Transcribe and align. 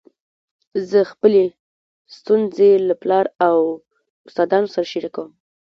زه 0.89 0.99
خپلي 1.11 1.43
ستونزي 2.17 2.71
له 2.87 2.95
پلار 3.01 3.25
او 3.47 3.57
استادانو 4.27 4.67
سره 4.73 4.85
شریکوم. 4.91 5.29